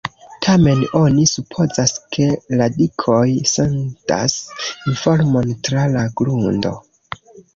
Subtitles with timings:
[0.43, 2.29] Tamen oni supozas ke
[2.61, 4.37] radikoj sendas
[4.93, 6.73] informon tra la grundo.